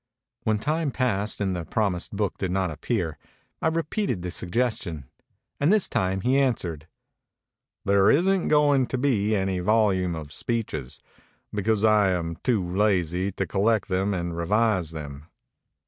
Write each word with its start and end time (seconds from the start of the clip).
When 0.45 0.57
time 0.57 0.89
passed 0.89 1.39
and 1.39 1.55
the 1.55 1.63
promised 1.63 2.15
book 2.15 2.39
did 2.39 2.49
not 2.49 2.71
ap 2.71 2.81
pear, 2.81 3.19
I 3.61 3.67
repeated 3.67 4.23
the 4.23 4.31
suggestion; 4.31 5.05
and 5.59 5.71
this 5.71 5.87
time 5.87 6.21
he 6.21 6.39
answered," 6.39 6.87
There 7.85 8.09
isn't 8.09 8.47
going 8.47 8.87
to 8.87 8.97
be 8.97 9.35
any 9.35 9.59
vol 9.59 9.93
ume 9.93 10.15
of 10.15 10.33
speeches, 10.33 11.01
because 11.53 11.83
I 11.83 12.09
am 12.13 12.37
too 12.37 12.65
lazy 12.65 13.31
to 13.33 13.45
col 13.45 13.61
lect 13.61 13.89
them 13.89 14.15
and 14.15 14.35
revise 14.35 14.89
them." 14.89 15.27